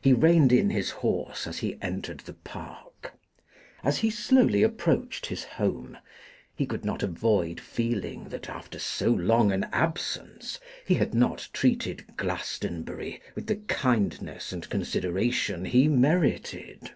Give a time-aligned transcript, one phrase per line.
[0.00, 3.12] He reined in his horse as he entered the park.
[3.84, 5.98] As he slowly approached his home,
[6.56, 12.16] he could not avoid feeling, that after so long an absence, he had not treated
[12.16, 16.92] Glastonbury with the kindness and consideration he merited.